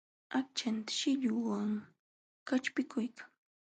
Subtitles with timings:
[0.39, 1.71] Aqchantan shillunwan
[2.47, 3.29] qaćhpikuykan.